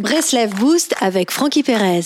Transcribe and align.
Breslev 0.00 0.54
Boost 0.54 0.94
avec 1.02 1.30
Frankie 1.30 1.62
Perez. 1.62 2.00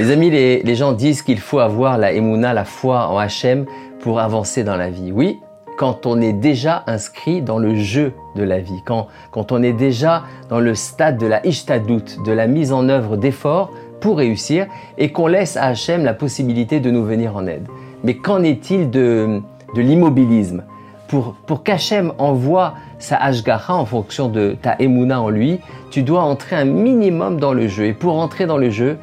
Les 0.00 0.10
amis, 0.10 0.30
les, 0.30 0.74
gens 0.74 0.92
disent 0.92 1.22
qu'il 1.22 1.38
faut 1.38 1.60
avoir 1.60 1.98
la 1.98 2.12
Emouna, 2.14 2.52
la 2.52 2.64
foi 2.64 3.06
en 3.06 3.18
Hachem 3.18 3.64
pour 4.00 4.18
avancer 4.18 4.64
dans 4.64 4.76
la 4.76 4.90
vie. 4.90 5.12
Oui, 5.12 5.38
quand 5.78 6.04
on 6.04 6.20
est 6.20 6.32
déjà 6.32 6.82
inscrit 6.88 7.42
dans 7.42 7.60
le 7.60 7.76
jeu 7.76 8.12
de 8.34 8.42
la 8.42 8.58
vie, 8.58 8.82
quand, 8.84 9.06
on 9.52 9.62
est 9.62 9.72
déjà 9.72 10.24
dans 10.48 10.58
le 10.58 10.74
stade 10.74 11.16
de 11.18 11.28
la 11.28 11.46
Ishtadout, 11.46 12.24
de 12.24 12.32
la 12.32 12.48
mise 12.48 12.72
en 12.72 12.88
œuvre 12.88 13.16
d'efforts 13.16 13.70
pour 14.00 14.18
réussir 14.18 14.66
et 14.98 15.12
qu'on 15.12 15.28
laisse 15.28 15.56
à 15.56 15.66
Hachem 15.66 16.04
la 16.04 16.12
possibilité 16.12 16.80
de 16.80 16.90
nous 16.90 17.04
venir 17.04 17.36
en 17.36 17.46
aide. 17.46 17.68
Mais 18.06 18.14
qu'en 18.14 18.44
est-il 18.44 18.88
de, 18.88 19.40
de 19.74 19.80
l'immobilisme? 19.80 20.62
Pour, 21.08 21.34
pour 21.44 21.64
qu'Hachem 21.64 22.12
envoie 22.18 22.74
sa 23.00 23.16
Hashgacha 23.16 23.74
en 23.74 23.84
fonction 23.84 24.28
de 24.28 24.56
ta 24.62 24.76
Emouna 24.78 25.20
en 25.20 25.28
lui, 25.28 25.58
tu 25.90 26.04
dois 26.04 26.22
entrer 26.22 26.54
un 26.54 26.66
minimum 26.66 27.40
dans 27.40 27.52
le 27.52 27.66
jeu. 27.66 27.86
Et 27.86 27.92
pour 27.92 28.14
entrer 28.14 28.46
dans 28.46 28.58
le 28.58 28.70
jeu, 28.70 28.96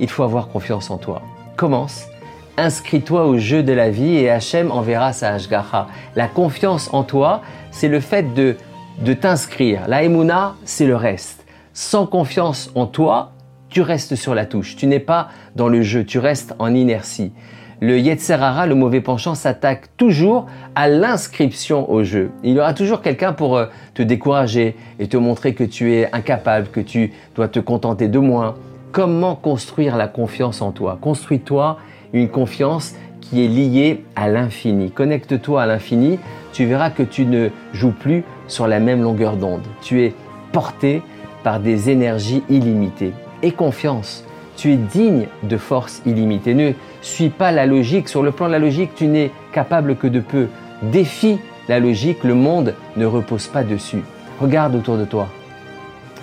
il 0.00 0.10
faut 0.10 0.24
avoir 0.24 0.48
confiance 0.48 0.90
en 0.90 0.98
toi. 0.98 1.22
Commence, 1.54 2.08
inscris-toi 2.56 3.26
au 3.26 3.38
jeu 3.38 3.62
de 3.62 3.72
la 3.72 3.90
vie 3.90 4.16
et 4.16 4.28
Hachem 4.28 4.72
enverra 4.72 5.12
sa 5.12 5.34
Hashgacha. 5.34 5.86
La 6.16 6.26
confiance 6.26 6.92
en 6.92 7.04
toi, 7.04 7.42
c'est 7.70 7.86
le 7.86 8.00
fait 8.00 8.34
de, 8.34 8.56
de 9.04 9.12
t'inscrire. 9.12 9.82
La 9.86 10.02
Emouna, 10.02 10.56
c'est 10.64 10.86
le 10.86 10.96
reste. 10.96 11.46
Sans 11.74 12.06
confiance 12.06 12.72
en 12.74 12.86
toi, 12.86 13.30
tu 13.68 13.82
restes 13.82 14.16
sur 14.16 14.34
la 14.34 14.46
touche. 14.46 14.74
Tu 14.74 14.88
n'es 14.88 14.98
pas 14.98 15.28
dans 15.54 15.68
le 15.68 15.82
jeu, 15.82 16.02
tu 16.04 16.18
restes 16.18 16.56
en 16.58 16.74
inertie. 16.74 17.30
Le 17.80 17.98
Yetzerara, 17.98 18.66
le 18.66 18.74
mauvais 18.74 19.00
penchant, 19.00 19.34
s'attaque 19.34 19.96
toujours 19.96 20.46
à 20.74 20.88
l'inscription 20.88 21.90
au 21.90 22.02
jeu. 22.02 22.30
Il 22.42 22.54
y 22.54 22.58
aura 22.58 22.74
toujours 22.74 23.02
quelqu'un 23.02 23.32
pour 23.32 23.56
euh, 23.56 23.66
te 23.94 24.02
décourager 24.02 24.76
et 24.98 25.06
te 25.06 25.16
montrer 25.16 25.54
que 25.54 25.64
tu 25.64 25.94
es 25.94 26.12
incapable, 26.12 26.68
que 26.72 26.80
tu 26.80 27.12
dois 27.36 27.48
te 27.48 27.60
contenter 27.60 28.08
de 28.08 28.18
moins, 28.18 28.56
Comment 28.90 29.36
construire 29.36 29.96
la 29.96 30.08
confiance 30.08 30.62
en 30.62 30.72
toi? 30.72 30.96
Construis-toi 31.00 31.78
une 32.14 32.28
confiance 32.28 32.94
qui 33.20 33.44
est 33.44 33.48
liée 33.48 34.02
à 34.16 34.28
l'infini. 34.28 34.90
Connecte-toi 34.90 35.62
à 35.62 35.66
l'infini, 35.66 36.18
tu 36.54 36.64
verras 36.64 36.88
que 36.88 37.02
tu 37.02 37.26
ne 37.26 37.50
joues 37.74 37.92
plus 37.92 38.24
sur 38.46 38.66
la 38.66 38.80
même 38.80 39.02
longueur 39.02 39.36
d'onde. 39.36 39.62
Tu 39.82 40.02
es 40.02 40.14
porté 40.52 41.02
par 41.44 41.60
des 41.60 41.90
énergies 41.90 42.42
illimitées. 42.48 43.12
Et 43.42 43.52
confiance, 43.52 44.24
tu 44.58 44.72
es 44.72 44.76
digne 44.76 45.28
de 45.44 45.56
force 45.56 46.02
illimitée. 46.04 46.52
Ne 46.52 46.72
suis 47.00 47.30
pas 47.30 47.52
la 47.52 47.64
logique. 47.64 48.08
Sur 48.08 48.22
le 48.22 48.32
plan 48.32 48.48
de 48.48 48.52
la 48.52 48.58
logique, 48.58 48.90
tu 48.94 49.06
n'es 49.06 49.30
capable 49.52 49.96
que 49.96 50.08
de 50.08 50.20
peu. 50.20 50.48
Défie 50.82 51.38
la 51.68 51.78
logique, 51.80 52.24
le 52.24 52.34
monde 52.34 52.74
ne 52.96 53.06
repose 53.06 53.46
pas 53.46 53.62
dessus. 53.62 54.02
Regarde 54.40 54.74
autour 54.74 54.98
de 54.98 55.04
toi. 55.04 55.28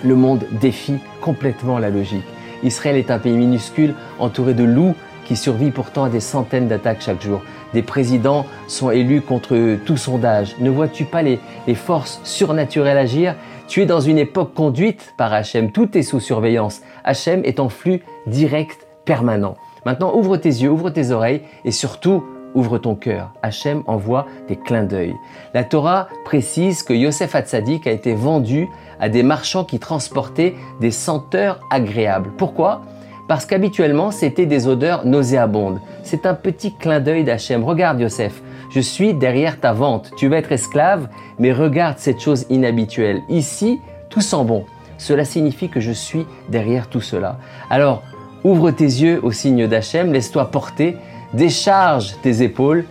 Le 0.04 0.14
monde 0.14 0.44
défie 0.60 0.98
complètement 1.20 1.78
la 1.78 1.88
logique. 1.88 2.24
Israël 2.62 2.96
est 2.96 3.10
un 3.10 3.18
pays 3.18 3.32
minuscule 3.32 3.94
entouré 4.18 4.52
de 4.52 4.64
loups 4.64 4.94
qui 5.26 5.36
survit 5.36 5.70
pourtant 5.70 6.04
à 6.04 6.08
des 6.08 6.20
centaines 6.20 6.68
d'attaques 6.68 7.00
chaque 7.00 7.20
jour. 7.20 7.42
Des 7.74 7.82
présidents 7.82 8.46
sont 8.68 8.90
élus 8.90 9.20
contre 9.20 9.76
tout 9.84 9.96
sondage. 9.96 10.56
Ne 10.60 10.70
vois-tu 10.70 11.04
pas 11.04 11.22
les, 11.22 11.38
forces 11.74 12.20
surnaturelles 12.24 12.98
agir? 12.98 13.34
Tu 13.68 13.82
es 13.82 13.86
dans 13.86 14.00
une 14.00 14.18
époque 14.18 14.54
conduite 14.54 15.14
par 15.16 15.32
Hachem. 15.32 15.72
Tout 15.72 15.98
est 15.98 16.02
sous 16.02 16.20
surveillance. 16.20 16.80
Hachem 17.04 17.42
est 17.44 17.58
en 17.58 17.68
flux 17.68 18.02
direct, 18.26 18.86
permanent. 19.04 19.56
Maintenant, 19.84 20.14
ouvre 20.14 20.36
tes 20.36 20.48
yeux, 20.48 20.70
ouvre 20.70 20.90
tes 20.90 21.10
oreilles 21.10 21.42
et 21.64 21.72
surtout, 21.72 22.24
ouvre 22.54 22.78
ton 22.78 22.94
cœur. 22.94 23.32
Hachem 23.42 23.82
envoie 23.86 24.26
des 24.48 24.56
clins 24.56 24.84
d'œil. 24.84 25.14
La 25.52 25.64
Torah 25.64 26.08
précise 26.24 26.82
que 26.82 26.92
Yosef 26.92 27.34
Hatzadik 27.34 27.86
a 27.86 27.90
été 27.90 28.14
vendu 28.14 28.68
à 29.00 29.08
des 29.08 29.22
marchands 29.22 29.64
qui 29.64 29.78
transportaient 29.78 30.54
des 30.80 30.92
senteurs 30.92 31.60
agréables. 31.70 32.30
Pourquoi? 32.36 32.82
Parce 33.28 33.46
qu'habituellement, 33.46 34.10
c'était 34.10 34.46
des 34.46 34.68
odeurs 34.68 35.04
nauséabondes. 35.04 35.80
C'est 36.02 36.26
un 36.26 36.34
petit 36.34 36.74
clin 36.74 37.00
d'œil 37.00 37.24
d'Hachem. 37.24 37.64
Regarde 37.64 38.00
Yosef, 38.00 38.40
je 38.70 38.80
suis 38.80 39.14
derrière 39.14 39.60
ta 39.60 39.72
vente. 39.72 40.10
Tu 40.16 40.28
vas 40.28 40.38
être 40.38 40.52
esclave, 40.52 41.08
mais 41.38 41.52
regarde 41.52 41.98
cette 41.98 42.20
chose 42.20 42.46
inhabituelle. 42.50 43.22
Ici, 43.28 43.80
tout 44.10 44.20
sent 44.20 44.44
bon. 44.44 44.64
Cela 44.98 45.24
signifie 45.24 45.68
que 45.68 45.80
je 45.80 45.92
suis 45.92 46.26
derrière 46.48 46.88
tout 46.88 47.00
cela. 47.00 47.38
Alors, 47.68 48.02
ouvre 48.44 48.70
tes 48.70 48.84
yeux 48.84 49.20
au 49.22 49.32
signe 49.32 49.66
d'Hachem, 49.66 50.12
laisse-toi 50.12 50.50
porter 50.50 50.96
décharge 51.34 52.14
tes 52.22 52.42
épaules 52.42 52.84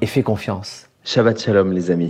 et 0.00 0.06
fais 0.06 0.22
confiance. 0.22 0.88
Shabbat 1.04 1.40
Shalom 1.40 1.72
les 1.72 1.90
amis. 1.90 2.08